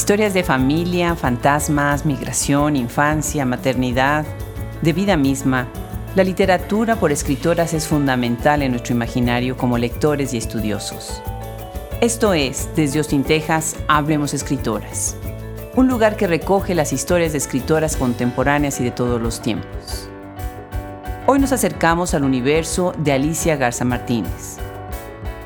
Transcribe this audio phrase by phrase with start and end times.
[0.00, 4.24] Historias de familia, fantasmas, migración, infancia, maternidad,
[4.80, 5.68] de vida misma.
[6.14, 11.20] La literatura por escritoras es fundamental en nuestro imaginario como lectores y estudiosos.
[12.00, 15.18] Esto es, desde Austin, Texas, Hablemos Escritoras,
[15.76, 20.08] un lugar que recoge las historias de escritoras contemporáneas y de todos los tiempos.
[21.26, 24.56] Hoy nos acercamos al universo de Alicia Garza Martínez.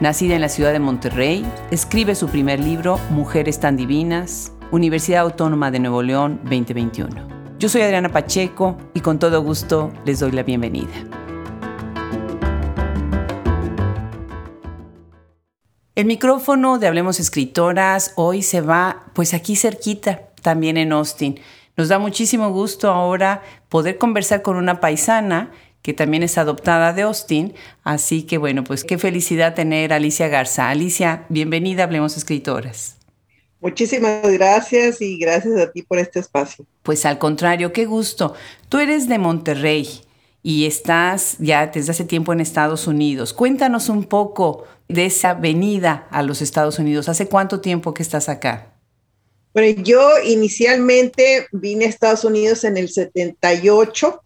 [0.05, 5.71] Nacida en la ciudad de Monterrey, escribe su primer libro, Mujeres tan Divinas, Universidad Autónoma
[5.71, 7.57] de Nuevo León 2021.
[7.59, 10.93] Yo soy Adriana Pacheco y con todo gusto les doy la bienvenida.
[15.95, 21.41] El micrófono de Hablemos Escritoras hoy se va pues aquí cerquita, también en Austin.
[21.79, 23.41] Nos da muchísimo gusto ahora
[23.71, 25.51] poder conversar con una paisana
[25.85, 27.53] que también es adoptada de Austin.
[27.83, 30.71] Así que bueno, pues qué felicidad tener a Alicia Garza.
[30.71, 32.97] Alicia, bienvenida Hablemos Escritoras.
[33.61, 36.65] Muchísimas gracias y gracias a ti por este espacio.
[36.83, 38.33] Pues al contrario, qué gusto.
[38.71, 39.87] Tú eres de Monterrey
[40.43, 43.35] y estás ya desde hace tiempo en Estados Unidos.
[43.35, 47.11] Cuéntanos un poco de esa venida a los Estados Unidos.
[47.11, 48.73] ¿Hace cuánto tiempo que estás acá?
[49.53, 54.23] Bueno, yo inicialmente vine a Estados Unidos en el 78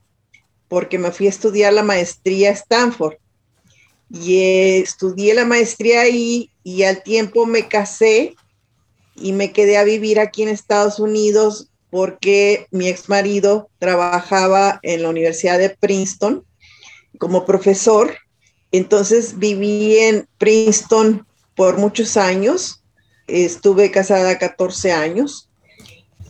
[0.69, 3.17] porque me fui a estudiar la maestría a Stanford.
[4.11, 8.35] Y eh, estudié la maestría ahí y al tiempo me casé
[9.17, 15.03] y me quedé a vivir aquí en Estados Unidos porque mi ex marido trabajaba en
[15.03, 16.45] la Universidad de Princeton
[17.19, 18.17] como profesor.
[18.73, 22.83] Entonces viví en Princeton por muchos años.
[23.27, 25.49] Estuve casada 14 años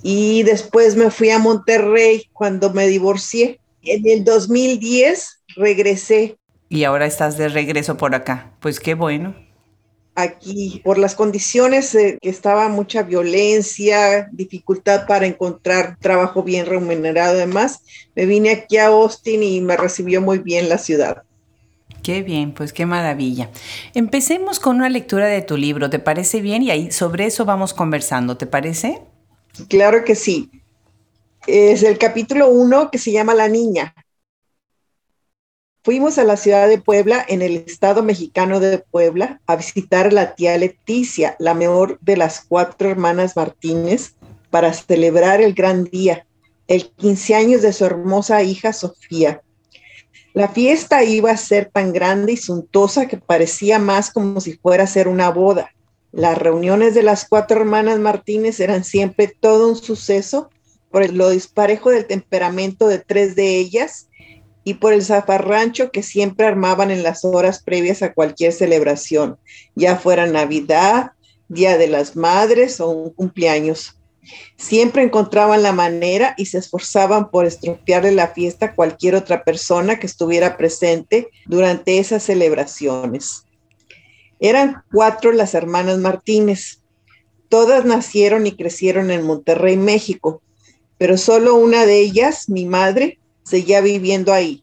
[0.03, 6.39] y después me fui a Monterrey cuando me divorcié en el 2010 regresé.
[6.69, 8.53] Y ahora estás de regreso por acá.
[8.61, 9.35] Pues qué bueno.
[10.15, 17.37] Aquí, por las condiciones eh, que estaba mucha violencia, dificultad para encontrar trabajo bien remunerado,
[17.37, 17.83] además,
[18.17, 21.23] me vine aquí a Austin y me recibió muy bien la ciudad.
[22.03, 23.51] Qué bien, pues qué maravilla.
[23.95, 26.63] Empecemos con una lectura de tu libro, ¿te parece bien?
[26.63, 29.01] Y ahí sobre eso vamos conversando, ¿te parece?
[29.69, 30.51] Claro que sí
[31.49, 33.95] es el capítulo 1 que se llama La Niña.
[35.83, 40.11] Fuimos a la ciudad de Puebla, en el estado mexicano de Puebla, a visitar a
[40.11, 44.15] la tía Leticia, la mejor de las cuatro hermanas Martínez,
[44.51, 46.27] para celebrar el gran día,
[46.67, 49.41] el 15 años de su hermosa hija Sofía.
[50.35, 54.85] La fiesta iba a ser tan grande y suntuosa que parecía más como si fuera
[54.85, 55.71] a ser una boda.
[56.13, 60.51] Las reuniones de las cuatro hermanas Martínez eran siempre todo un suceso
[60.91, 64.09] por lo disparejo del temperamento de tres de ellas
[64.65, 69.39] y por el zafarrancho que siempre armaban en las horas previas a cualquier celebración,
[69.75, 71.13] ya fuera Navidad,
[71.49, 73.99] Día de las Madres o un cumpleaños.
[74.57, 79.99] Siempre encontraban la manera y se esforzaban por estropearle la fiesta a cualquier otra persona
[79.99, 83.47] que estuviera presente durante esas celebraciones.
[84.41, 86.83] Eran cuatro las hermanas Martínez.
[87.49, 90.43] Todas nacieron y crecieron en Monterrey, México,
[90.99, 94.63] pero solo una de ellas, mi madre, seguía viviendo ahí.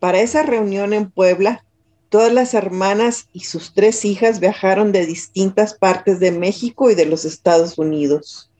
[0.00, 1.64] Para esa reunión en Puebla,
[2.08, 7.06] todas las hermanas y sus tres hijas viajaron de distintas partes de México y de
[7.06, 8.50] los Estados Unidos.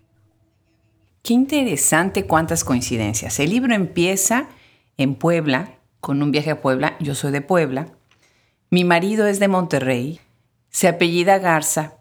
[1.23, 3.41] Qué interesante cuántas coincidencias.
[3.41, 4.49] El libro empieza
[4.97, 6.97] en Puebla, con un viaje a Puebla.
[7.01, 7.89] Yo soy de Puebla.
[8.71, 10.21] Mi marido es de Monterrey.
[10.71, 11.95] Se apellida Garza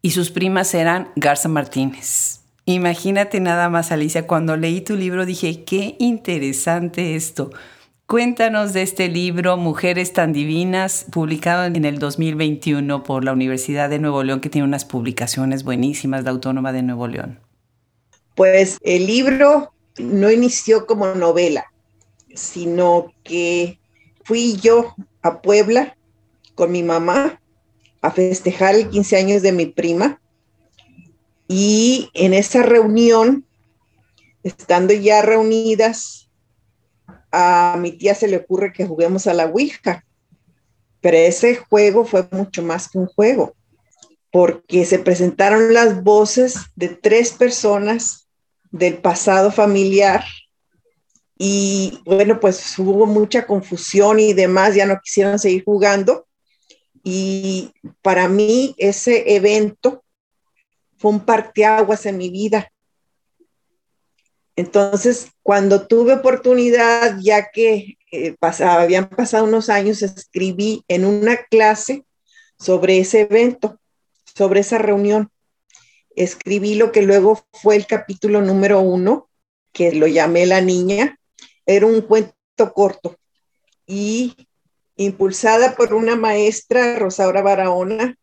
[0.00, 2.37] y sus primas eran Garza Martínez.
[2.68, 7.50] Imagínate nada más, Alicia, cuando leí tu libro dije, qué interesante esto.
[8.04, 13.98] Cuéntanos de este libro, Mujeres tan Divinas, publicado en el 2021 por la Universidad de
[13.98, 17.40] Nuevo León, que tiene unas publicaciones buenísimas, la Autónoma de Nuevo León.
[18.34, 21.72] Pues el libro no inició como novela,
[22.34, 23.78] sino que
[24.24, 25.96] fui yo a Puebla
[26.54, 27.40] con mi mamá
[28.02, 30.20] a festejar el 15 años de mi prima
[31.48, 33.46] y en esa reunión,
[34.42, 36.30] estando ya reunidas,
[37.32, 40.04] a mi tía se le ocurre que juguemos a la Ouija.
[41.00, 43.54] Pero ese juego fue mucho más que un juego,
[44.30, 48.28] porque se presentaron las voces de tres personas
[48.70, 50.22] del pasado familiar
[51.38, 56.26] y bueno, pues hubo mucha confusión y demás, ya no quisieron seguir jugando.
[57.04, 57.72] Y
[58.02, 60.02] para mí ese evento
[60.98, 62.72] fue un parteaguas en mi vida.
[64.56, 72.04] Entonces, cuando tuve oportunidad, ya que eh, habían pasado unos años, escribí en una clase
[72.58, 73.78] sobre ese evento,
[74.34, 75.30] sobre esa reunión.
[76.16, 79.28] escribí lo que luego fue el capítulo número uno,
[79.72, 81.20] que lo llamé La Niña.
[81.64, 82.34] Era un cuento
[82.74, 83.16] corto
[83.86, 84.48] y
[84.96, 88.16] impulsada por una maestra, Rosaura Barahona,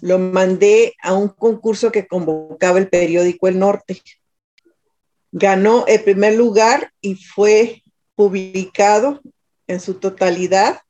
[0.00, 4.02] lo mandé a un concurso que convocaba el periódico El Norte.
[5.32, 7.82] Ganó el primer lugar y fue
[8.14, 9.20] publicado
[9.66, 10.80] en su totalidad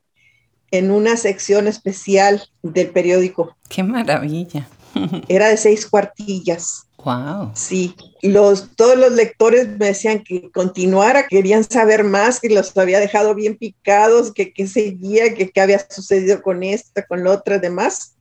[0.70, 3.56] en una sección especial del periódico.
[3.68, 4.68] ¡Qué maravilla!
[5.28, 6.82] Era de seis cuartillas.
[7.04, 7.52] Wow.
[7.54, 12.98] Sí, los, todos los lectores me decían que continuara, querían saber más, que los había
[12.98, 17.58] dejado bien picados, que qué seguía, que qué había sucedido con esta, con la otra,
[17.58, 18.15] demás.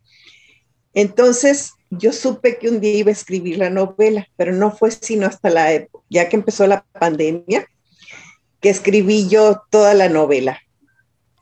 [0.96, 5.28] Entonces, yo supe que un día iba a escribir la novela, pero no fue sino
[5.28, 7.68] hasta la ya que empezó la pandemia,
[8.62, 10.60] que escribí yo toda la novela.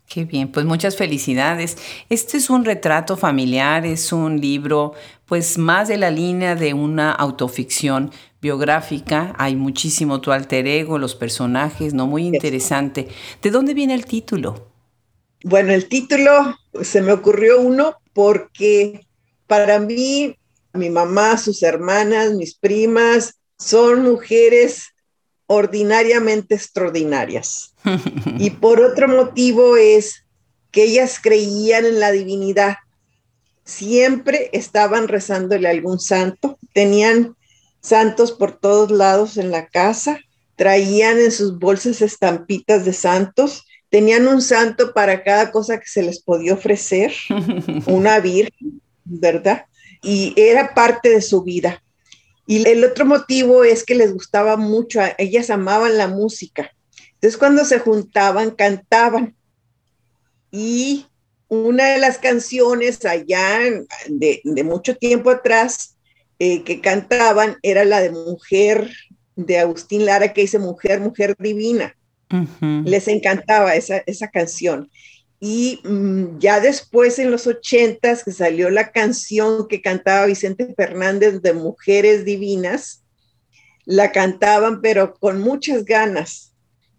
[0.08, 1.78] Qué bien, pues muchas felicidades.
[2.10, 4.94] Este es un retrato familiar, es un libro
[5.26, 8.12] pues más de la línea de una autoficción
[8.42, 9.34] biográfica.
[9.38, 12.06] Hay muchísimo tu alter ego, los personajes, ¿no?
[12.08, 13.08] Muy interesante.
[13.42, 14.72] ¿De dónde viene el título?
[15.44, 19.08] Bueno, el título se me ocurrió uno porque
[19.48, 20.38] para mí,
[20.74, 24.90] mi mamá, sus hermanas, mis primas, son mujeres
[25.48, 27.74] ordinariamente extraordinarias.
[28.40, 30.26] y por otro motivo es
[30.72, 32.78] que ellas creían en la divinidad.
[33.64, 37.36] Siempre estaban rezándole a algún santo, tenían
[37.80, 40.20] santos por todos lados en la casa,
[40.56, 46.02] traían en sus bolsas estampitas de santos, tenían un santo para cada cosa que se
[46.02, 47.14] les podía ofrecer,
[47.86, 49.66] una virgen, ¿verdad?
[50.02, 51.82] Y era parte de su vida.
[52.46, 56.72] Y el otro motivo es que les gustaba mucho, ellas amaban la música.
[57.14, 59.36] Entonces cuando se juntaban, cantaban.
[60.52, 61.06] Y
[61.48, 63.60] una de las canciones allá
[64.08, 65.96] de, mucho tiempo atrás
[66.40, 68.92] eh, que cantaban era la de Mujer
[69.36, 71.96] de Agustín Lara que dice Mujer, Mujer Divina.
[72.84, 74.90] Les encantaba esa, esa canción.
[75.46, 81.42] Y mm, ya después, en los ochentas, que salió la canción que cantaba Vicente Fernández
[81.42, 83.04] de Mujeres Divinas,
[83.84, 86.54] la cantaban, pero con muchas ganas.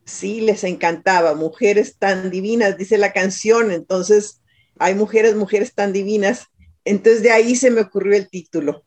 [0.05, 1.35] Sí, les encantaba.
[1.35, 3.70] Mujeres tan divinas, dice la canción.
[3.70, 4.43] Entonces,
[4.79, 6.49] hay mujeres, mujeres tan divinas.
[6.85, 8.85] Entonces, de ahí se me ocurrió el título.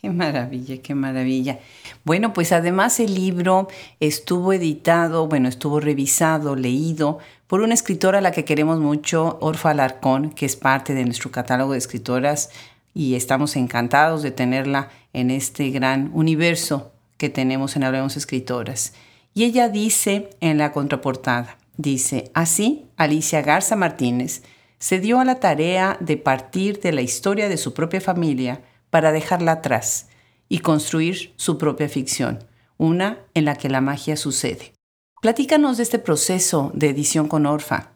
[0.00, 1.58] Qué maravilla, qué maravilla.
[2.04, 3.66] Bueno, pues además el libro
[3.98, 9.70] estuvo editado, bueno, estuvo revisado, leído por una escritora a la que queremos mucho, Orfa
[9.70, 12.50] Alarcón, que es parte de nuestro catálogo de escritoras
[12.92, 18.94] y estamos encantados de tenerla en este gran universo que tenemos en Hablemos Escritoras.
[19.34, 24.42] Y ella dice en la contraportada, dice, así Alicia Garza Martínez
[24.78, 29.12] se dio a la tarea de partir de la historia de su propia familia para
[29.12, 30.08] dejarla atrás
[30.48, 32.44] y construir su propia ficción,
[32.76, 34.75] una en la que la magia sucede.
[35.20, 37.90] Platícanos de este proceso de edición con Orfa.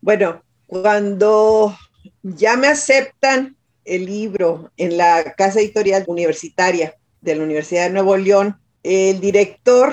[0.00, 1.76] Bueno, cuando
[2.22, 8.16] ya me aceptan el libro en la casa editorial universitaria de la Universidad de Nuevo
[8.16, 9.92] León, el director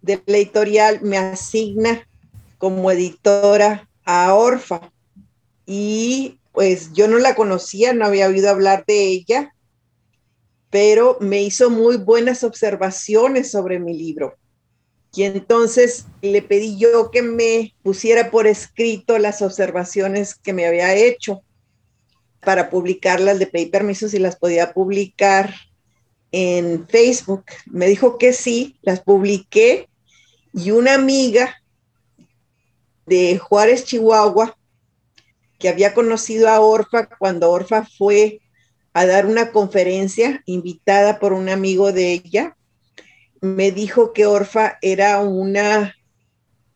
[0.00, 2.06] de la editorial me asigna
[2.56, 4.90] como editora a Orfa.
[5.66, 9.54] Y pues yo no la conocía, no había oído hablar de ella,
[10.70, 14.38] pero me hizo muy buenas observaciones sobre mi libro.
[15.14, 20.94] Y entonces le pedí yo que me pusiera por escrito las observaciones que me había
[20.94, 21.42] hecho
[22.40, 23.38] para publicarlas.
[23.38, 25.54] Le pedí permiso si las podía publicar
[26.30, 27.44] en Facebook.
[27.66, 29.88] Me dijo que sí, las publiqué
[30.54, 31.62] y una amiga
[33.06, 34.56] de Juárez, Chihuahua,
[35.58, 38.40] que había conocido a Orfa cuando Orfa fue
[38.94, 42.56] a dar una conferencia invitada por un amigo de ella,
[43.42, 45.96] me dijo que Orfa era una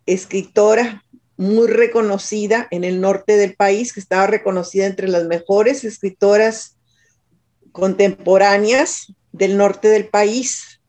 [0.05, 1.05] escritora
[1.37, 6.77] muy reconocida en el norte del país, que estaba reconocida entre las mejores escritoras
[7.71, 10.81] contemporáneas del norte del país.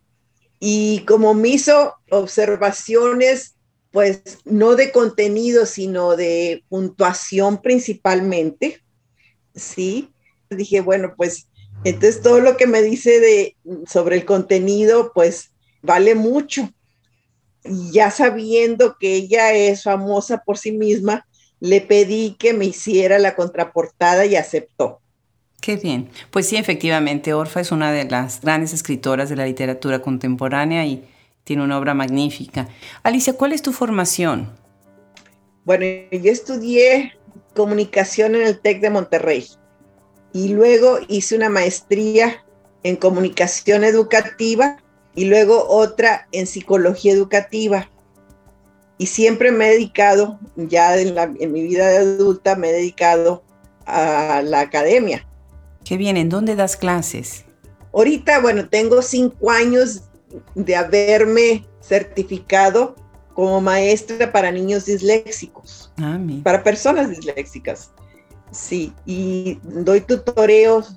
[0.59, 3.55] Y como me hizo observaciones,
[3.91, 8.81] pues no de contenido, sino de puntuación principalmente,
[9.53, 10.11] ¿sí?
[10.49, 11.49] Dije, bueno, pues
[11.83, 13.55] entonces todo lo que me dice de,
[13.85, 16.69] sobre el contenido, pues vale mucho.
[17.63, 21.25] Y ya sabiendo que ella es famosa por sí misma,
[21.59, 25.01] le pedí que me hiciera la contraportada y aceptó.
[25.61, 26.09] Qué bien.
[26.31, 31.03] Pues sí, efectivamente, Orfa es una de las grandes escritoras de la literatura contemporánea y
[31.43, 32.67] tiene una obra magnífica.
[33.03, 34.51] Alicia, ¿cuál es tu formación?
[35.65, 37.13] Bueno, yo estudié
[37.55, 39.47] comunicación en el TEC de Monterrey
[40.31, 42.45] y luego hice una maestría
[42.83, 44.77] en comunicación educativa
[45.17, 47.89] y luego otra en psicología educativa.
[48.99, 53.43] Y siempre me he dedicado, ya en, en mi vida de adulta, me he dedicado
[53.87, 55.27] a la academia.
[55.83, 57.45] Qué bien, ¿en dónde das clases?
[57.93, 60.03] Ahorita, bueno, tengo cinco años
[60.53, 62.95] de haberme certificado
[63.33, 67.91] como maestra para niños disléxicos, ah, para personas disléxicas.
[68.51, 70.95] Sí, y doy tutoreos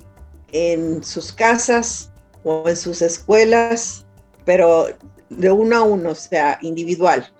[0.52, 2.10] en sus casas
[2.44, 4.06] o en sus escuelas,
[4.50, 4.88] pero
[5.28, 7.32] de uno a uno, o sea, individual.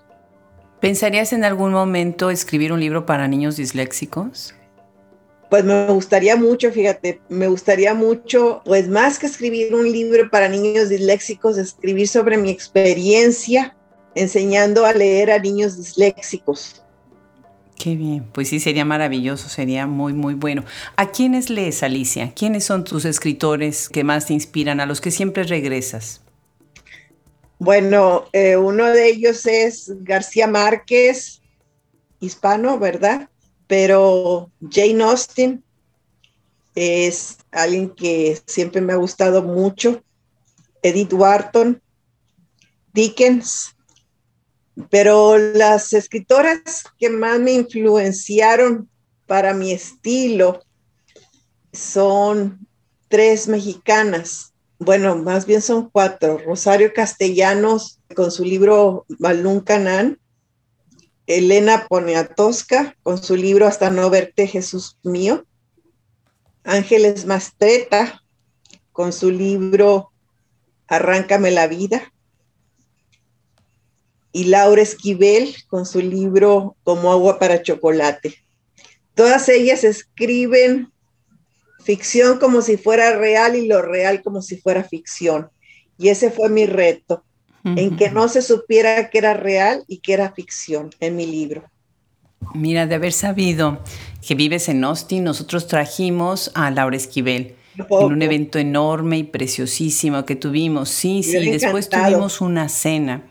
[0.79, 4.55] ¿Pensarías en algún momento escribir un libro para niños disléxicos?
[5.51, 10.49] Pues me gustaría mucho, fíjate, me gustaría mucho, pues más que escribir un libro para
[10.49, 13.77] niños disléxicos, escribir sobre mi experiencia
[14.15, 16.81] enseñando a leer a niños disléxicos.
[17.77, 20.63] Qué bien, pues sí, sería maravilloso, sería muy, muy bueno.
[20.95, 22.35] ¿A quiénes lees, Alicia?
[22.37, 26.21] ¿Quiénes son tus escritores que más te inspiran, a los que siempre regresas?
[27.63, 31.43] Bueno, eh, uno de ellos es García Márquez,
[32.19, 33.29] hispano, ¿verdad?
[33.67, 35.63] Pero Jane Austen
[36.75, 40.03] es alguien que siempre me ha gustado mucho.
[40.83, 41.83] Edith Wharton,
[42.95, 43.77] Dickens,
[44.89, 48.89] pero las escritoras que más me influenciaron
[49.27, 50.63] para mi estilo
[51.75, 52.67] son
[53.09, 54.50] tres mexicanas.
[54.83, 56.39] Bueno, más bien son cuatro.
[56.39, 60.19] Rosario Castellanos con su libro Balún Canán.
[61.27, 65.45] Elena Poniatowska con su libro Hasta no verte, Jesús mío.
[66.65, 68.23] Ángeles Mastreta
[68.91, 70.13] con su libro
[70.87, 72.11] Arráncame la vida
[74.33, 78.35] y Laura Esquivel con su libro Como agua para chocolate.
[79.15, 80.91] Todas ellas escriben
[81.91, 85.49] ficción como si fuera real y lo real como si fuera ficción.
[85.99, 87.25] Y ese fue mi reto,
[87.65, 91.65] en que no se supiera que era real y que era ficción en mi libro.
[92.55, 93.83] Mira, de haber sabido
[94.25, 100.25] que vives en Austin, nosotros trajimos a Laura Esquivel en un evento enorme y preciosísimo
[100.25, 100.91] que tuvimos.
[100.91, 103.25] Sí, sí, después tuvimos una cena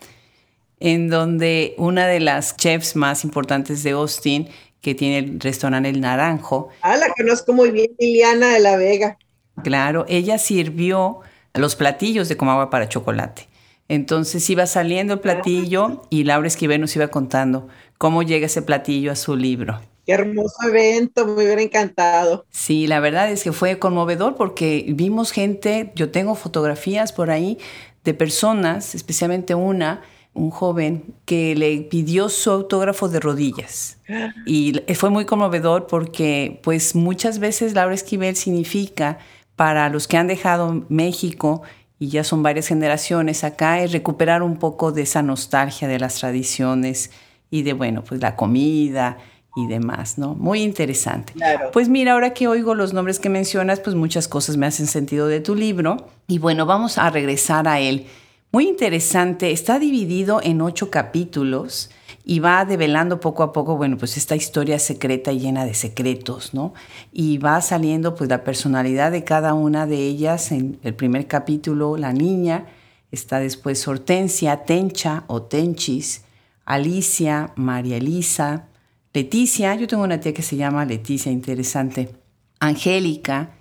[0.82, 4.50] en donde una de las chefs más importantes de Austin,
[4.82, 6.70] que tiene el restaurante El Naranjo.
[6.82, 9.18] Ah, la conozco muy bien, Liliana de la Vega.
[9.64, 11.20] Claro, ella sirvió
[11.54, 13.48] los platillos de como agua para chocolate.
[13.88, 17.68] Entonces iba saliendo el platillo y Laura Esquivel nos iba contando
[17.98, 19.82] cómo llega ese platillo a su libro.
[20.06, 22.46] Qué hermoso evento, me hubiera encantado.
[22.52, 27.58] Sí, la verdad es que fue conmovedor porque vimos gente, yo tengo fotografías por ahí
[28.04, 30.04] de personas, especialmente una,
[30.40, 33.98] un joven que le pidió su autógrafo de rodillas.
[34.46, 39.20] Y fue muy conmovedor porque pues muchas veces Laura Esquivel significa
[39.56, 41.62] para los que han dejado México
[42.00, 46.16] y ya son varias generaciones acá es recuperar un poco de esa nostalgia de las
[46.16, 47.12] tradiciones
[47.52, 49.18] y de bueno, pues la comida
[49.58, 50.34] y demás, ¿no?
[50.36, 51.34] Muy interesante.
[51.74, 55.28] Pues mira, ahora que oigo los nombres que mencionas, pues muchas cosas me hacen sentido
[55.28, 58.06] de tu libro y bueno, vamos a regresar a él.
[58.52, 61.92] Muy interesante, está dividido en ocho capítulos
[62.26, 66.56] y va develando poco a poco, bueno, pues esta historia secreta y llena de secretos,
[66.56, 66.74] ¿no?
[67.12, 70.52] Y va saliendo pues la personalidad de cada una de ellas.
[70.52, 72.66] En el primer capítulo, la niña,
[73.12, 76.24] está después Hortensia, Tencha o Tenchis,
[76.66, 78.68] Alicia, María Elisa,
[79.14, 82.16] Leticia, yo tengo una tía que se llama Leticia, interesante,
[82.60, 83.52] Angélica,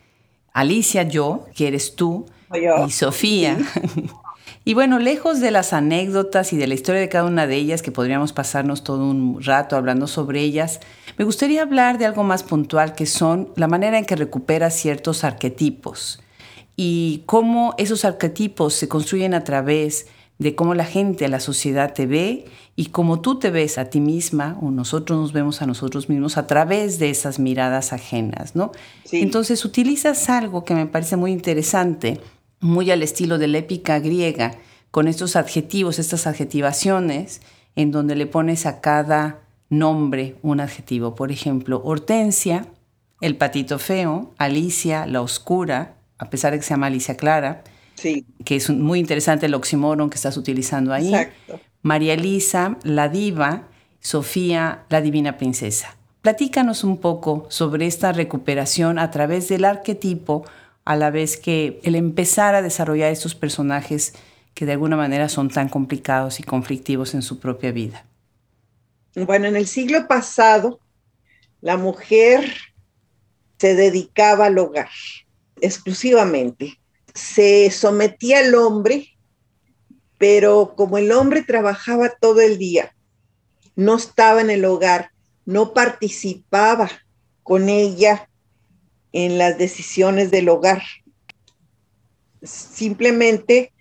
[0.52, 2.25] Alicia, yo, que eres tú,
[2.87, 3.59] y Sofía.
[4.69, 7.81] Y bueno, lejos de las anécdotas y de la historia de cada una de ellas,
[7.81, 10.81] que podríamos pasarnos todo un rato hablando sobre ellas,
[11.17, 15.25] me gustaría hablar de algo más puntual, que son la manera en que recuperas ciertos
[15.25, 16.21] arquetipos
[16.77, 20.07] y cómo esos arquetipos se construyen a través
[20.37, 22.45] de cómo la gente, la sociedad te ve
[22.77, 26.37] y cómo tú te ves a ti misma o nosotros nos vemos a nosotros mismos
[26.37, 28.73] a través de esas miradas ajenas, ¿no?
[29.13, 32.21] Entonces utilizas algo que me parece muy interesante,
[32.61, 34.57] muy al estilo de la épica griega,
[34.91, 37.41] con estos adjetivos, estas adjetivaciones,
[37.77, 41.15] en donde le pones a cada nombre un adjetivo.
[41.15, 42.67] Por ejemplo, Hortensia,
[43.21, 47.62] el patito feo, Alicia, la oscura, a pesar de que se llama Alicia Clara,
[47.95, 48.25] sí.
[48.45, 51.15] que es muy interesante el oxímoron que estás utilizando ahí.
[51.15, 51.61] Exacto.
[51.83, 53.69] María Elisa, la diva,
[54.00, 55.97] Sofía, la divina princesa.
[56.23, 60.45] Platícanos un poco sobre esta recuperación a través del arquetipo
[60.88, 64.14] a la vez que el empezar a desarrollar estos personajes
[64.54, 68.07] que de alguna manera son tan complicados y conflictivos en su propia vida.
[69.14, 70.80] Bueno, en el siglo pasado,
[71.61, 72.54] la mujer
[73.59, 74.88] se dedicaba al hogar
[75.61, 76.80] exclusivamente.
[77.12, 79.11] se sometía al hombre,
[80.16, 82.95] pero como el hombre trabajaba todo el día,
[83.76, 85.11] no estaba en el hogar,
[85.45, 86.88] no participaba
[87.42, 88.26] con ella
[89.12, 90.83] en las decisiones del hogar.
[92.43, 93.73] Simplemente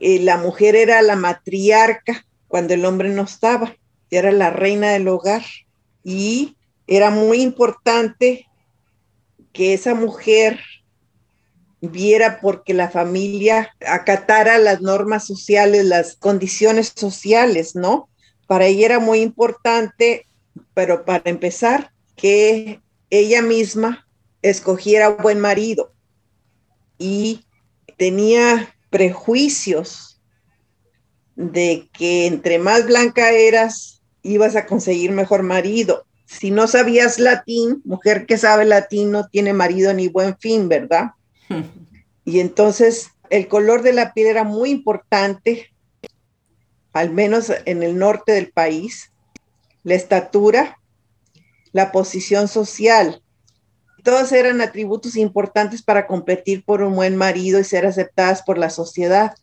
[0.00, 3.76] eh, la mujer era la matriarca cuando el hombre no estaba,
[4.10, 5.44] era la reina del hogar
[6.02, 6.56] y
[6.86, 8.46] era muy importante
[9.52, 10.60] que esa mujer
[11.80, 18.08] viera porque la familia acatara las normas sociales, las condiciones sociales, ¿no?
[18.46, 20.26] Para ella era muy importante,
[20.74, 24.06] pero para empezar, que ella misma
[24.42, 25.92] escogiera buen marido
[26.98, 27.44] y
[27.96, 30.20] tenía prejuicios
[31.36, 36.04] de que entre más blanca eras, ibas a conseguir mejor marido.
[36.26, 41.12] Si no sabías latín, mujer que sabe latín no tiene marido ni buen fin, ¿verdad?
[42.22, 45.72] Y entonces el color de la piel era muy importante,
[46.92, 49.10] al menos en el norte del país,
[49.82, 50.78] la estatura,
[51.72, 53.22] la posición social.
[54.00, 58.70] Todos eran atributos importantes para competir por un buen marido y ser aceptadas por la
[58.70, 59.34] sociedad.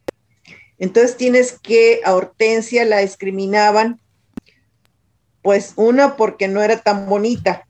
[0.77, 3.99] Entonces tienes que a Hortensia la discriminaban,
[5.41, 7.67] pues una porque no era tan bonita,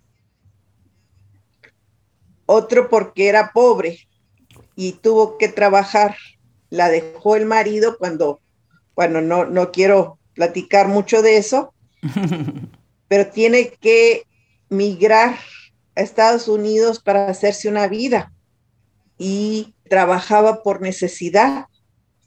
[2.46, 4.08] otro porque era pobre,
[4.78, 6.16] y tuvo que trabajar.
[6.70, 8.42] La dejó el marido cuando,
[8.96, 11.74] bueno, no, no quiero platicar mucho de eso,
[13.08, 14.24] pero tiene que
[14.70, 15.38] migrar
[15.98, 18.32] a Estados Unidos para hacerse una vida
[19.18, 21.66] y trabajaba por necesidad.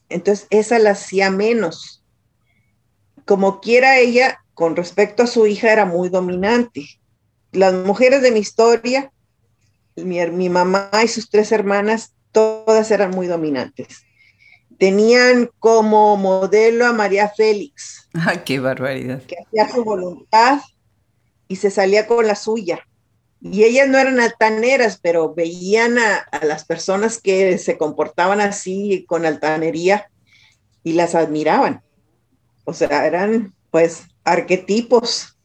[0.08, 2.02] Entonces, esa la hacía menos.
[3.24, 6.84] Como quiera ella, con respecto a su hija, era muy dominante.
[7.52, 9.12] Las mujeres de mi historia,
[9.94, 14.04] mi, mi mamá y sus tres hermanas, todas eran muy dominantes.
[14.78, 18.08] Tenían como modelo a María Félix.
[18.14, 19.22] ¡Ah, qué barbaridad!
[19.22, 20.58] Que hacía su voluntad
[21.46, 22.84] y se salía con la suya.
[23.40, 29.24] Y ellas no eran altaneras, pero veían a, las personas que se comportaban así con
[29.24, 30.10] altanería
[30.84, 31.82] y las admiraban.
[32.64, 35.38] O sea, eran pues arquetipos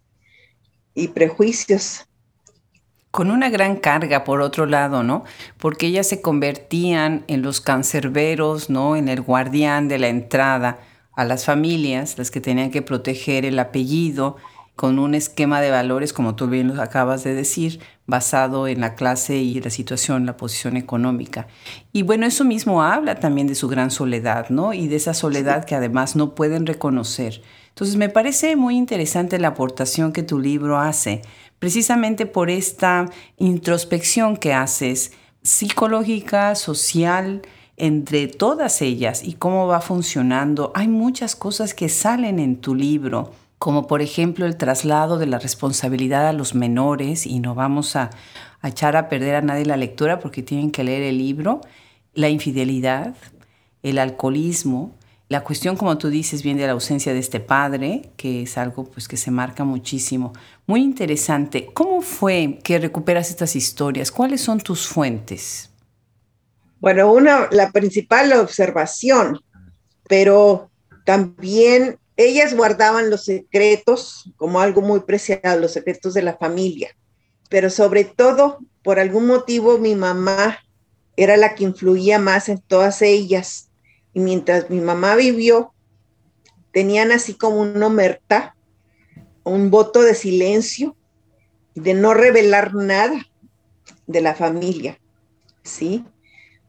[0.93, 2.05] y prejuicios
[3.15, 5.23] con una gran carga por otro lado, ¿no?
[5.57, 8.97] Porque ellas se convertían en los cancerberos, ¿no?
[8.97, 10.79] En el guardián de la entrada
[11.15, 14.35] a las familias, las que tenían que proteger el apellido
[14.75, 18.95] con un esquema de valores, como tú bien lo acabas de decir, basado en la
[18.95, 21.47] clase y la situación, la posición económica.
[21.93, 24.73] Y bueno, eso mismo habla también de su gran soledad, ¿no?
[24.73, 27.41] Y de esa soledad que además no pueden reconocer.
[27.69, 31.21] Entonces, me parece muy interesante la aportación que tu libro hace
[31.59, 37.41] precisamente por esta introspección que haces psicológica, social,
[37.77, 40.71] entre todas ellas y cómo va funcionando.
[40.75, 43.31] Hay muchas cosas que salen en tu libro,
[43.65, 48.11] como por ejemplo el traslado de la responsabilidad a los menores, y no vamos a,
[48.61, 51.61] echar a perder a nadie la lectura porque tienen que leer el libro,
[52.13, 53.15] la infidelidad,
[53.81, 54.95] el alcoholismo,
[55.29, 58.83] la cuestión, como tú dices, viene de la ausencia de este padre, que es algo
[58.83, 60.33] pues, que se marca muchísimo.
[60.67, 61.71] Muy interesante.
[61.73, 64.11] ¿Cómo fue que recuperas estas historias?
[64.11, 65.71] ¿Cuáles son tus fuentes?
[66.79, 69.41] Bueno, una, la principal observación,
[70.07, 70.69] pero
[71.03, 76.95] también ellas guardaban los secretos como algo muy preciado, los secretos de la familia.
[77.49, 80.59] Pero sobre todo, por algún motivo, mi mamá
[81.17, 83.69] era la que influía más en todas ellas
[84.13, 85.73] y mientras mi mamá vivió,
[86.71, 88.55] tenían así como una omerta,
[89.43, 90.95] un voto de silencio,
[91.75, 93.25] de no revelar nada
[94.07, 94.99] de la familia,
[95.63, 96.05] ¿sí?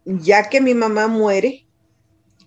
[0.05, 1.66] Ya que mi mamá muere,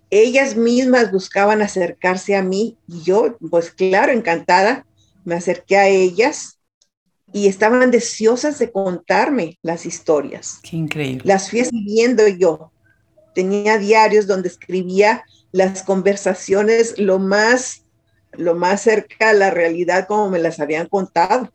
[0.10, 4.86] ellas mismas buscaban acercarse a mí y yo, pues claro, encantada,
[5.26, 6.60] me acerqué a ellas
[7.32, 10.60] y estaban deseosas de contarme las historias.
[10.64, 11.24] Qué increíble.
[11.26, 12.72] Las fui escribiendo yo
[13.34, 17.86] tenía diarios donde escribía las conversaciones lo más,
[18.34, 21.50] lo más cerca a la realidad como me las habían contado.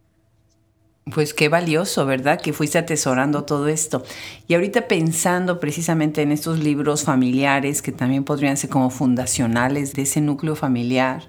[1.12, 2.40] Pues qué valioso, ¿verdad?
[2.40, 4.02] Que fuiste atesorando todo esto.
[4.48, 10.02] Y ahorita pensando precisamente en estos libros familiares que también podrían ser como fundacionales de
[10.02, 11.24] ese núcleo familiar,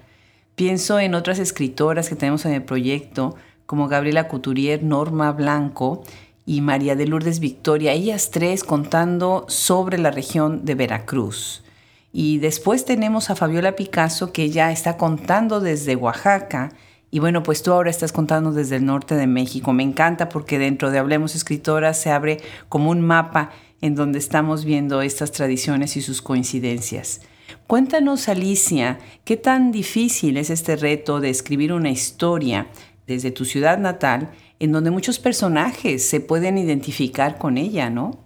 [0.54, 3.36] pienso en otras escritoras que tenemos en el proyecto,
[3.66, 6.04] como Gabriela Couturier, Norma Blanco,
[6.46, 11.64] y María de Lourdes Victoria, ellas tres contando sobre la región de Veracruz.
[12.12, 16.72] Y después tenemos a Fabiola Picasso que ya está contando desde Oaxaca.
[17.10, 19.72] Y bueno, pues tú ahora estás contando desde el norte de México.
[19.72, 24.64] Me encanta porque dentro de Hablemos Escritoras se abre como un mapa en donde estamos
[24.64, 27.20] viendo estas tradiciones y sus coincidencias.
[27.66, 32.68] Cuéntanos, Alicia, ¿qué tan difícil es este reto de escribir una historia
[33.06, 38.24] desde tu ciudad natal en donde muchos personajes se pueden identificar con ella, ¿no?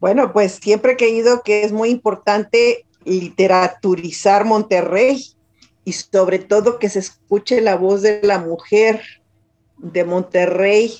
[0.00, 5.24] Bueno, pues siempre he creído que es muy importante literaturizar Monterrey
[5.88, 9.00] y sobre todo que se escuche la voz de la mujer
[9.78, 10.92] de Monterrey,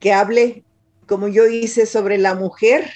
[0.00, 0.64] que hable
[1.06, 2.90] como yo hice sobre la mujer,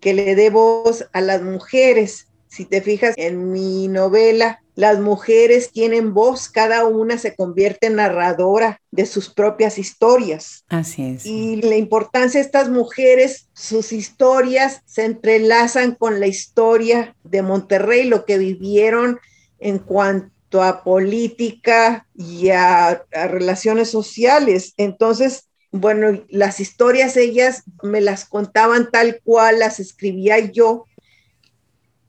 [0.00, 2.28] que le dé voz a las mujeres.
[2.46, 7.96] Si te fijas en mi novela, las mujeres tienen voz, cada una se convierte en
[7.96, 10.64] narradora de sus propias historias.
[10.70, 11.26] Así es.
[11.26, 18.04] Y la importancia de estas mujeres, sus historias se entrelazan con la historia de Monterrey,
[18.04, 19.18] lo que vivieron
[19.58, 24.74] en cuanto a política y a, relaciones sociales.
[24.76, 30.86] Entonces, bueno, las historias ellas me las contaban tal cual, las escribía yo,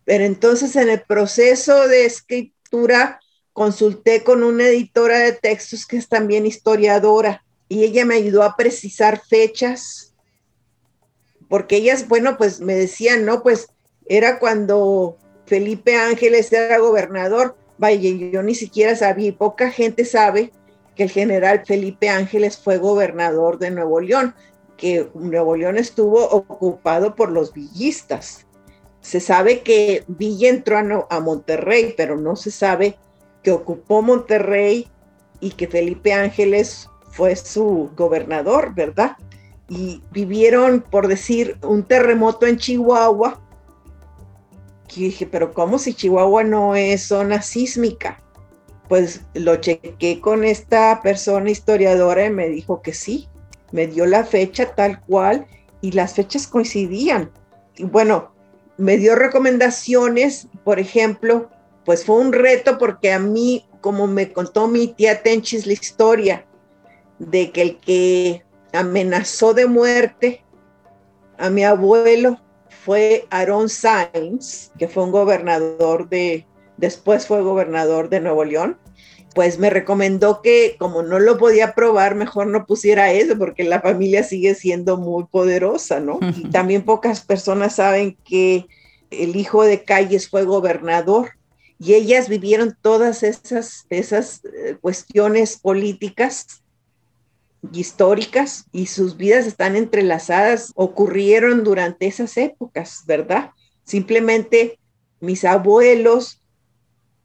[0.06, 3.20] pero entonces en el proceso de escritura,
[3.52, 8.56] consulté con una editora de textos que es también historiadora y ella me ayudó a
[8.56, 10.14] precisar fechas,
[11.50, 13.68] porque ellas, bueno, pues me decían, no, pues
[14.08, 20.52] era cuando Felipe Ángeles era gobernador, vaya, yo ni siquiera sabía, poca gente sabe
[20.96, 24.36] que el general Felipe Ángeles fue gobernador de Nuevo León,
[24.76, 28.46] que Nuevo León estuvo ocupado por los villistas.
[29.00, 32.98] Se sabe que Villa entró a, Monterrey, pero no se sabe
[33.44, 34.90] que ocupó Monterrey
[35.40, 39.16] y que Felipe Ángeles fue su gobernador, ¿verdad?
[39.70, 43.40] Y vivieron, por decir, un terremoto en Chihuahua.
[44.96, 48.22] Y dije, pero ¿cómo si Chihuahua no es zona sísmica?
[48.88, 53.28] Pues lo chequé con esta persona historiadora y me dijo que sí.
[53.72, 55.46] Me dio la fecha tal cual
[55.82, 57.32] y las fechas coincidían.
[57.78, 58.34] Y bueno,
[58.78, 61.50] me dio recomendaciones, por ejemplo,
[61.86, 66.46] pues fue un reto porque a mí, como me contó mi tía Tenchis la historia
[67.20, 70.44] de que el que amenazó de muerte
[71.38, 72.40] a mi abuelo
[72.84, 76.46] fue Aaron Sainz, que fue un gobernador de,
[76.78, 78.78] después fue gobernador de Nuevo León,
[79.36, 83.82] pues me recomendó que como no lo podía probar, mejor no pusiera eso porque la
[83.82, 86.20] familia sigue siendo muy poderosa, ¿no?
[86.36, 88.66] Y también pocas personas saben que
[89.12, 91.32] el hijo de Calles fue gobernador
[91.80, 96.59] y ellas vivieron todas esas, esas eh, cuestiones políticas
[97.72, 103.52] históricas y sus vidas están entrelazadas, ocurrieron durante esas épocas, ¿verdad?
[103.84, 104.80] Simplemente
[105.20, 106.42] mis abuelos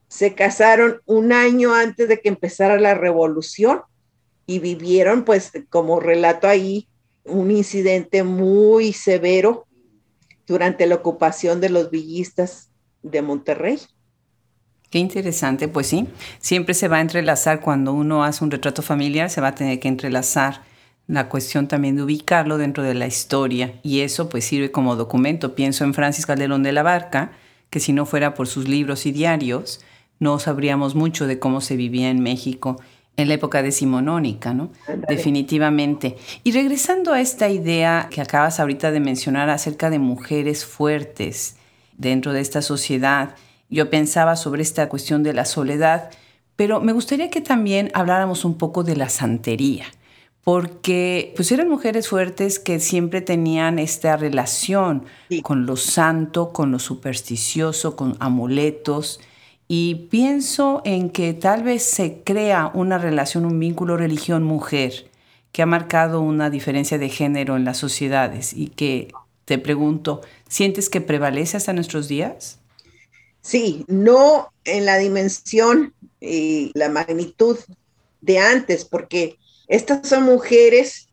[0.08, 3.82] se casaron un año antes de que empezara la revolución
[4.46, 6.88] y vivieron, pues, como relato ahí,
[7.24, 9.66] un incidente muy severo
[10.46, 12.70] durante la ocupación de los villistas
[13.02, 13.80] de Monterrey.
[14.90, 16.06] Qué interesante, pues sí,
[16.38, 19.80] siempre se va a entrelazar cuando uno hace un retrato familiar, se va a tener
[19.80, 20.62] que entrelazar
[21.06, 25.54] la cuestión también de ubicarlo dentro de la historia y eso pues sirve como documento.
[25.54, 27.32] Pienso en Francis Calderón de la Barca,
[27.70, 29.80] que si no fuera por sus libros y diarios,
[30.20, 32.80] no sabríamos mucho de cómo se vivía en México
[33.16, 34.70] en la época decimonónica, ¿no?
[35.08, 36.16] Definitivamente.
[36.42, 41.56] Y regresando a esta idea que acabas ahorita de mencionar acerca de mujeres fuertes
[41.96, 43.36] dentro de esta sociedad,
[43.74, 46.10] yo pensaba sobre esta cuestión de la soledad,
[46.56, 49.86] pero me gustaría que también habláramos un poco de la santería,
[50.44, 55.04] porque pues eran mujeres fuertes que siempre tenían esta relación
[55.42, 59.20] con lo santo, con lo supersticioso, con amuletos,
[59.66, 65.10] y pienso en que tal vez se crea una relación, un vínculo religión-mujer
[65.50, 69.08] que ha marcado una diferencia de género en las sociedades y que
[69.46, 72.60] te pregunto, ¿sientes que prevalece hasta nuestros días?
[73.44, 77.58] Sí, no en la dimensión y la magnitud
[78.22, 79.36] de antes, porque
[79.68, 81.08] estas son mujeres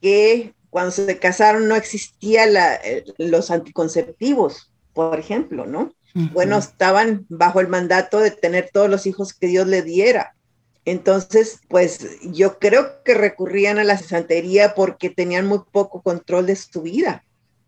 [0.00, 2.50] que cuando se casaron no existían
[2.84, 5.92] eh, los anticonceptivos, por ejemplo, ¿no?
[6.32, 10.36] Bueno, estaban bajo el mandato de tener todos los hijos que Dios le diera.
[10.84, 16.54] Entonces, pues yo creo que recurrían a la santería porque tenían muy poco control de
[16.54, 17.24] su vida.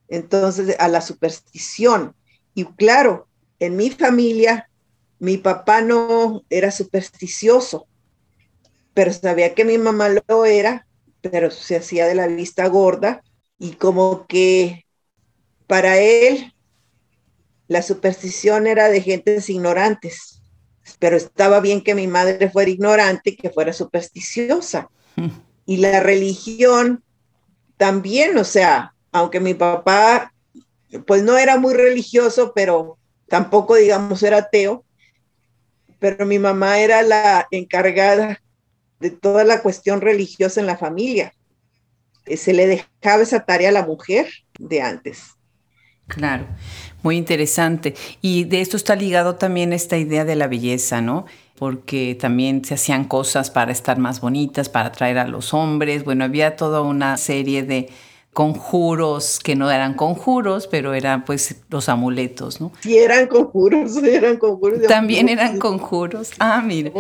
[0.07, 2.15] Entonces, a la superstición.
[2.55, 3.27] Y claro,
[3.59, 4.69] en mi familia,
[5.19, 7.87] mi papá no era supersticioso,
[8.95, 10.87] pero sabía que mi mamá lo era,
[11.21, 13.23] pero se hacía de la vista gorda
[13.59, 14.85] y como que
[15.67, 16.53] para él
[17.69, 20.41] la superstición era de gentes ignorantes,
[20.99, 24.89] pero estaba bien que mi madre fuera ignorante y que fuera supersticiosa.
[25.69, 27.03] Y la religión
[27.77, 30.33] también, o sea, aunque mi papá
[31.07, 34.85] pues no era muy religioso, pero tampoco digamos era ateo,
[35.99, 38.41] pero mi mamá era la encargada
[39.01, 41.35] de toda la cuestión religiosa en la familia.
[42.27, 45.37] Eh, se le dejaba esa tarea a la mujer de antes.
[46.09, 46.47] Claro,
[47.03, 47.95] muy interesante.
[48.23, 51.27] Y de esto está ligado también esta idea de la belleza, ¿no?
[51.59, 56.05] Porque también se hacían cosas para estar más bonitas, para atraer a los hombres.
[56.05, 57.89] Bueno, había toda una serie de
[58.37, 62.71] conjuros que no eran conjuros, pero eran pues los amuletos, ¿no?
[62.81, 64.83] Sí, eran conjuros, eran conjuros.
[64.83, 66.33] También eran conjuros.
[66.39, 66.93] Ah, mira.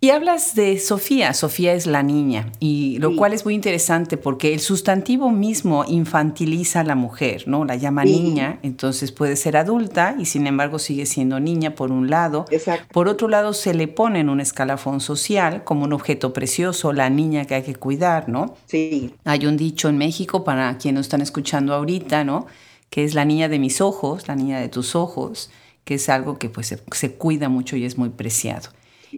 [0.00, 4.54] Y hablas de Sofía, Sofía es la niña, y lo cual es muy interesante porque
[4.54, 7.66] el sustantivo mismo infantiliza a la mujer, ¿no?
[7.66, 12.08] La llama niña, entonces puede ser adulta y sin embargo sigue siendo niña por un
[12.08, 12.46] lado.
[12.50, 12.86] Exacto.
[12.90, 17.10] Por otro lado se le pone en un escalafón social como un objeto precioso, la
[17.10, 18.54] niña que hay que cuidar, ¿no?
[18.64, 19.12] Sí.
[19.26, 22.46] Hay un dicho en México para quienes nos están escuchando ahorita, ¿no?
[22.90, 25.50] Que es la niña de mis ojos, la niña de tus ojos,
[25.84, 28.70] que es algo que pues se, se cuida mucho y es muy preciado.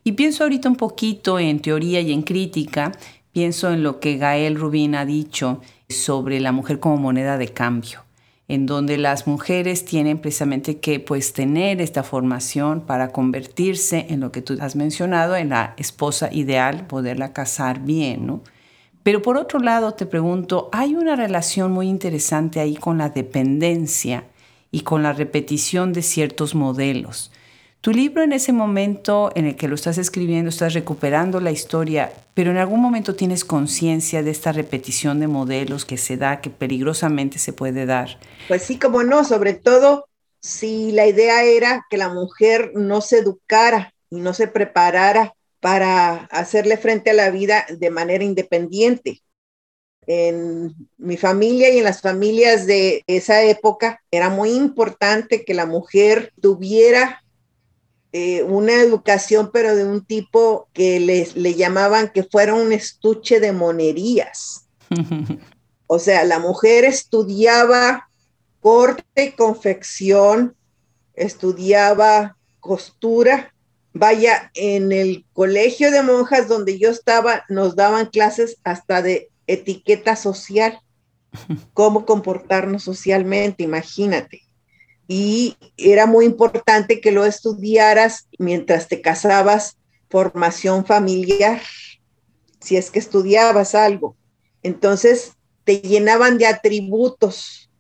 [0.05, 2.93] Y pienso ahorita un poquito en teoría y en crítica,
[3.33, 8.05] pienso en lo que Gael Rubín ha dicho sobre la mujer como moneda de cambio,
[8.49, 14.33] en donde las mujeres tienen precisamente que pues tener esta formación para convertirse en lo
[14.33, 18.43] que tú has mencionado, en la esposa ideal, poderla casar bien, ¿no?
[19.03, 24.25] Pero por otro lado te pregunto, hay una relación muy interesante ahí con la dependencia
[24.71, 27.33] y con la repetición de ciertos modelos.
[27.81, 32.13] Tu libro en ese momento en el que lo estás escribiendo, estás recuperando la historia,
[32.33, 36.49] pero en algún momento tienes conciencia de esta repetición de modelos que se da, que
[36.49, 38.21] peligrosamente se puede dar.
[38.47, 40.07] Pues sí, como no, sobre todo
[40.41, 46.25] si la idea era que la mujer no se educara y no se preparara para
[46.33, 49.23] hacerle frente a la vida de manera independiente.
[50.09, 55.65] En mi familia y en las familias de esa época era muy importante que la
[55.65, 57.23] mujer tuviera
[58.13, 63.39] eh, una educación, pero de un tipo que les, le llamaban que fuera un estuche
[63.39, 64.67] de monerías.
[65.87, 68.09] o sea, la mujer estudiaba
[68.59, 70.57] corte, confección,
[71.15, 73.52] estudiaba costura.
[73.95, 80.17] Vaya, en el colegio de monjas donde yo estaba, nos daban clases hasta de etiqueta
[80.17, 80.81] social,
[81.75, 84.43] cómo comportarnos socialmente, imagínate
[85.15, 89.77] y era muy importante que lo estudiaras mientras te casabas,
[90.09, 91.61] formación familiar,
[92.61, 94.17] si es que estudiabas algo.
[94.63, 95.33] Entonces
[95.65, 97.71] te llenaban de atributos,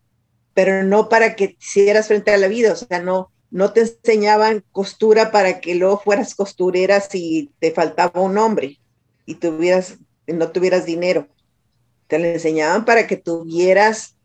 [0.53, 4.65] pero no para que hicieras frente a la vida, o sea, no, no te enseñaban
[4.73, 8.81] costura para que luego fueras costurera si te faltaba un hombre
[9.27, 11.29] y tuvieras, no tuvieras dinero.
[12.09, 14.17] Te lo enseñaban para que tuvieras,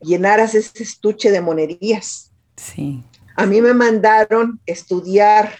[0.00, 3.04] llenaras ese estuche de monerías Sí.
[3.36, 5.54] A mí me mandaron estudiar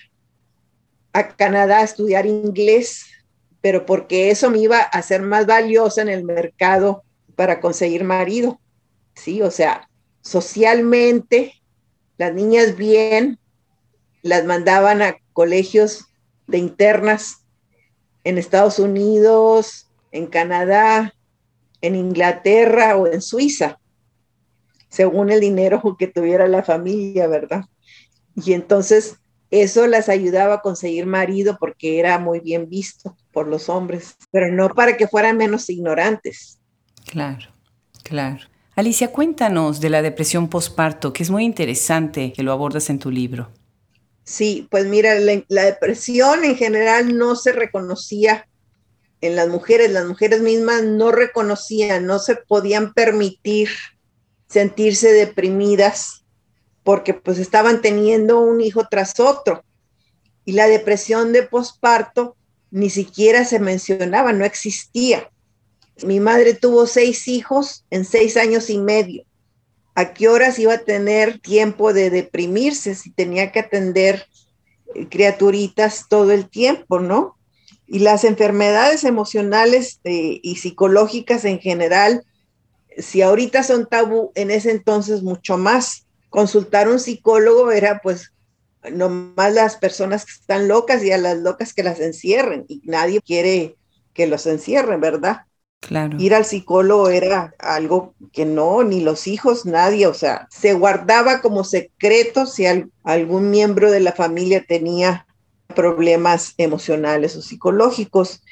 [1.13, 3.07] a Canadá, estudiar inglés,
[3.61, 7.05] pero porque eso me iba a ser más valiosa en el mercado
[7.37, 8.61] para conseguir marido.
[9.15, 9.89] Sí, o sea,
[10.23, 11.58] socialmente,
[12.19, 13.39] las niñas bien,
[14.23, 16.07] las mandaban a colegios
[16.47, 17.47] de internas
[18.25, 21.15] en Estados Unidos, en Canadá,
[21.81, 23.79] en Inglaterra o en Suiza
[24.89, 27.65] según el dinero que tuviera la familia, ¿verdad?
[28.35, 29.17] Y entonces
[29.51, 34.53] eso las ayudaba a conseguir marido porque era muy bien visto por los hombres, pero
[34.53, 36.59] no para que fueran menos ignorantes.
[37.07, 37.49] Claro,
[38.03, 38.47] claro.
[38.79, 43.11] Alicia, cuéntanos de la depresión postparto, que es muy interesante que lo abordas en tu
[43.11, 43.51] libro.
[44.23, 48.47] Sí, pues mira, la, la depresión en general no se reconocía
[49.21, 53.69] en las mujeres, las mujeres mismas no reconocían, no se podían permitir
[54.47, 56.25] sentirse deprimidas
[56.85, 59.65] porque pues estaban teniendo un hijo tras otro.
[60.45, 62.37] Y la depresión de posparto
[62.71, 65.29] ni siquiera se mencionaba, no existía.
[66.05, 69.25] Mi madre tuvo seis hijos en seis años y medio.
[69.95, 74.27] ¿A qué horas iba a tener tiempo de deprimirse si tenía que atender
[74.95, 77.37] eh, criaturitas todo el tiempo, no?
[77.87, 82.25] Y las enfermedades emocionales eh, y psicológicas en general
[82.99, 86.07] si ahorita son tabú, en ese entonces mucho más.
[86.29, 88.33] Consultar un psicólogo era pues
[88.93, 93.21] nomás las personas que están locas y a las locas que las encierren y nadie
[93.21, 93.77] quiere
[94.13, 95.43] que los encierren, ¿verdad?
[95.81, 96.19] Claro.
[96.21, 101.41] Ir al psicólogo era algo que no, ni los hijos, nadie, o sea, se guardaba
[101.41, 102.67] como secreto si
[103.05, 105.27] algún miembro de la familia tenía
[105.75, 108.43] problemas emocionales o psicológicos.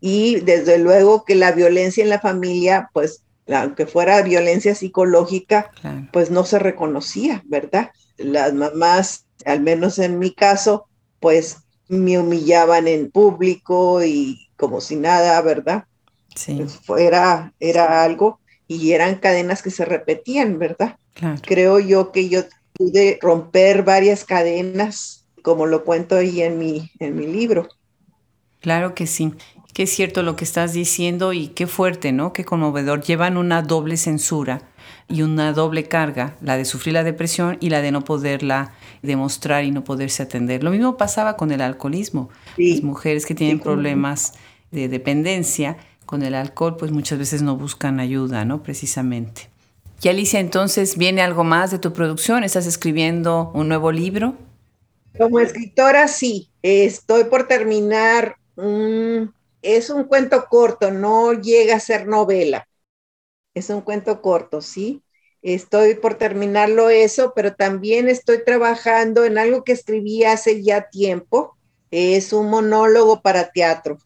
[0.00, 5.70] Y desde luego que la violencia en la familia, pues aunque fuera violencia psicológica,
[6.12, 7.90] pues no se reconocía, ¿verdad?
[8.16, 10.86] Las mamás, al menos en mi caso,
[11.20, 15.84] pues me humillaban en público y como si nada, ¿verdad?
[16.34, 16.64] Sí.
[16.86, 20.96] Pues, era, era algo y eran cadenas que se repetían, ¿verdad?
[21.42, 22.42] Creo yo que yo
[22.72, 27.68] pude romper varias cadenas, como lo cuento ahí en mi, en mi libro.
[28.60, 29.32] Claro que sí.
[29.74, 32.32] Qué es cierto lo que estás diciendo y qué fuerte, ¿no?
[32.32, 33.02] Qué conmovedor.
[33.02, 34.62] Llevan una doble censura
[35.08, 39.64] y una doble carga, la de sufrir la depresión y la de no poderla demostrar
[39.64, 40.62] y no poderse atender.
[40.62, 42.30] Lo mismo pasaba con el alcoholismo.
[42.56, 44.34] Las mujeres que tienen problemas
[44.70, 45.76] de dependencia
[46.12, 48.62] con el alcohol, pues muchas veces no buscan ayuda, ¿no?
[48.62, 49.48] Precisamente.
[50.02, 52.44] Y Alicia, entonces, ¿viene algo más de tu producción?
[52.44, 54.34] ¿Estás escribiendo un nuevo libro?
[55.18, 56.50] Como escritora, sí.
[56.60, 58.36] Estoy por terminar
[59.62, 62.68] es un cuento corto, no llega a ser novela.
[63.54, 65.02] Es un cuento corto, ¿sí?
[65.40, 71.56] Estoy por terminarlo eso, pero también estoy trabajando en algo que escribí hace ya tiempo.
[71.90, 73.96] Es un monólogo para teatro.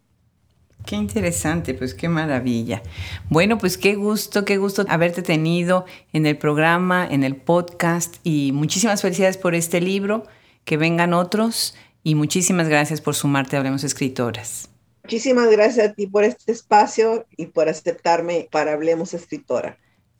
[0.86, 2.80] Qué interesante, pues qué maravilla.
[3.28, 8.52] Bueno, pues qué gusto, qué gusto haberte tenido en el programa, en el podcast y
[8.52, 10.22] muchísimas felicidades por este libro,
[10.64, 14.70] que vengan otros y muchísimas gracias por sumarte a Hablemos Escritoras.
[15.02, 19.78] Muchísimas gracias a ti por este espacio y por aceptarme para Hablemos Escritora.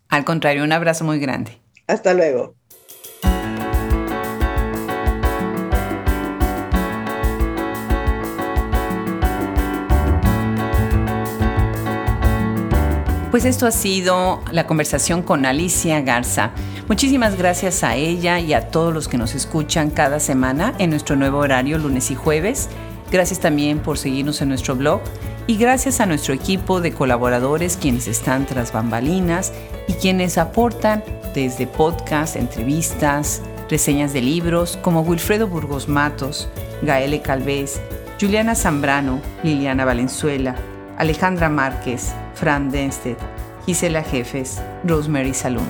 [0.08, 1.58] Al contrario, un abrazo muy grande.
[1.86, 2.55] Hasta luego.
[13.36, 16.52] Pues esto ha sido la conversación con Alicia Garza.
[16.88, 21.16] Muchísimas gracias a ella y a todos los que nos escuchan cada semana en nuestro
[21.16, 22.70] nuevo horario lunes y jueves
[23.12, 25.02] Gracias también por seguirnos en nuestro blog
[25.46, 29.52] y gracias a nuestro equipo de colaboradores quienes están tras bambalinas
[29.86, 36.48] y quienes aportan desde podcast, entrevistas, reseñas de libros como Wilfredo Burgos Matos,
[36.80, 37.82] Gaele Calvez,
[38.18, 40.56] Juliana Zambrano, Liliana Valenzuela,
[40.96, 43.18] Alejandra Márquez, Fran Denstedt,
[43.64, 45.66] Gisela Jefes, Rosemary Salón.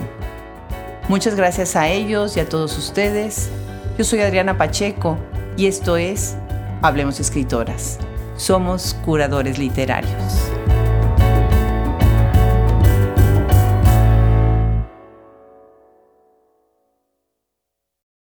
[1.09, 3.49] Muchas gracias a ellos y a todos ustedes.
[3.97, 5.17] Yo soy Adriana Pacheco
[5.55, 6.35] y esto es
[6.81, 7.97] Hablemos Escritoras.
[8.35, 10.46] Somos curadores literarios.